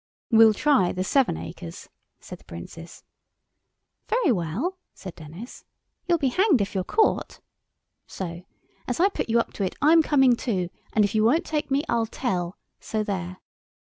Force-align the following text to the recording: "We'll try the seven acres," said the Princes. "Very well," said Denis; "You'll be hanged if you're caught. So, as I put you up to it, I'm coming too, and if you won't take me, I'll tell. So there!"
"We'll 0.31 0.55
try 0.55 0.91
the 0.91 1.03
seven 1.03 1.37
acres," 1.37 1.87
said 2.19 2.39
the 2.39 2.45
Princes. 2.45 3.03
"Very 4.07 4.31
well," 4.31 4.79
said 4.95 5.13
Denis; 5.13 5.63
"You'll 6.07 6.17
be 6.17 6.29
hanged 6.29 6.59
if 6.59 6.73
you're 6.73 6.83
caught. 6.83 7.39
So, 8.07 8.41
as 8.87 8.99
I 8.99 9.09
put 9.09 9.29
you 9.29 9.39
up 9.39 9.53
to 9.53 9.63
it, 9.63 9.75
I'm 9.79 10.01
coming 10.01 10.35
too, 10.35 10.71
and 10.91 11.05
if 11.05 11.13
you 11.13 11.23
won't 11.23 11.45
take 11.45 11.69
me, 11.69 11.83
I'll 11.87 12.07
tell. 12.07 12.57
So 12.79 13.03
there!" 13.03 13.41